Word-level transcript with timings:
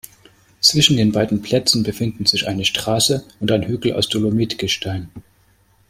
Zwischen 0.61 0.97
den 0.97 1.11
beiden 1.11 1.43
Plätzen 1.43 1.83
befinden 1.83 2.25
sich 2.25 2.47
eine 2.47 2.65
Straße 2.65 3.23
und 3.39 3.51
ein 3.51 3.61
Hügel 3.67 3.93
aus 3.93 4.09
Dolomitgestein. 4.09 5.11